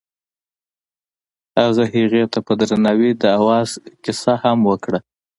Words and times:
هغه 1.61 1.83
هغې 1.95 2.23
ته 2.31 2.39
په 2.45 2.51
درناوي 2.59 3.11
د 3.21 3.23
اواز 3.39 3.69
کیسه 4.03 4.33
هم 4.43 4.57
وکړه. 4.69 4.99